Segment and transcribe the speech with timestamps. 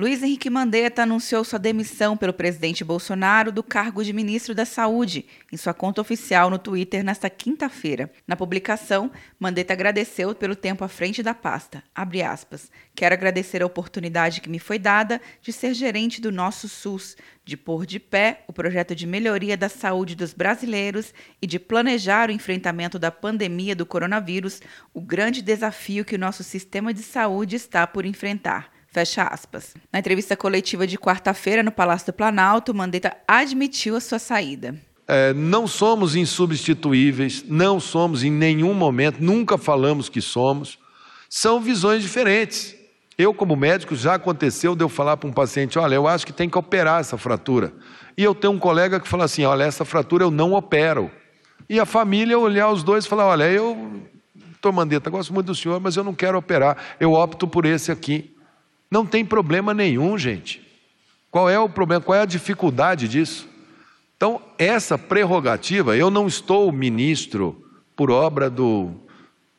[0.00, 5.26] Luiz Henrique Mandetta anunciou sua demissão pelo presidente Bolsonaro do cargo de ministro da Saúde
[5.52, 8.10] em sua conta oficial no Twitter nesta quinta-feira.
[8.26, 11.84] Na publicação, Mandetta agradeceu pelo tempo à frente da pasta.
[11.94, 12.70] Aspas.
[12.94, 17.14] Quero agradecer a oportunidade que me foi dada de ser gerente do nosso SUS,
[17.44, 21.12] de pôr de pé o projeto de melhoria da saúde dos brasileiros
[21.42, 24.62] e de planejar o enfrentamento da pandemia do coronavírus,
[24.94, 28.79] o grande desafio que o nosso sistema de saúde está por enfrentar.
[28.92, 29.74] Fecha aspas.
[29.92, 34.74] Na entrevista coletiva de quarta-feira no Palácio do Planalto, Mandetta admitiu a sua saída.
[35.06, 40.78] É, não somos insubstituíveis, não somos em nenhum momento, nunca falamos que somos.
[41.28, 42.74] São visões diferentes.
[43.16, 46.32] Eu, como médico, já aconteceu de eu falar para um paciente: olha, eu acho que
[46.32, 47.72] tem que operar essa fratura.
[48.16, 51.10] E eu tenho um colega que fala assim: olha, essa fratura eu não opero.
[51.68, 54.02] E a família olhar os dois e falar: olha, eu,
[54.34, 57.92] doutor Mandetta, gosto muito do senhor, mas eu não quero operar, eu opto por esse
[57.92, 58.34] aqui.
[58.90, 60.60] Não tem problema nenhum, gente.
[61.30, 62.02] Qual é o problema?
[62.02, 63.48] Qual é a dificuldade disso?
[64.16, 67.64] Então, essa prerrogativa, eu não estou ministro
[67.94, 68.90] por obra do,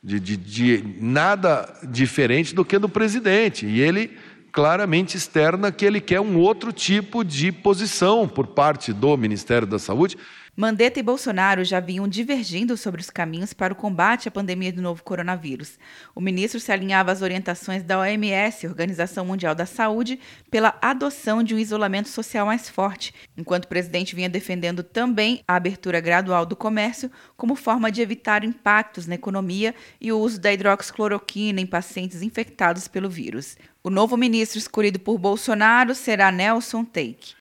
[0.03, 3.65] de, de, de nada diferente do que do presidente.
[3.65, 4.17] E ele
[4.51, 9.79] claramente externa que ele quer um outro tipo de posição por parte do Ministério da
[9.79, 10.17] Saúde.
[10.53, 14.81] Mandetta e Bolsonaro já vinham divergindo sobre os caminhos para o combate à pandemia do
[14.81, 15.79] novo coronavírus.
[16.13, 21.55] O ministro se alinhava às orientações da OMS, Organização Mundial da Saúde, pela adoção de
[21.55, 26.55] um isolamento social mais forte, enquanto o presidente vinha defendendo também a abertura gradual do
[26.55, 32.21] comércio como forma de evitar impactos na economia e o uso da hidroxicloroquina em pacientes
[32.21, 33.55] infectados pelo vírus.
[33.81, 37.40] O novo ministro escolhido por Bolsonaro será Nelson Teik.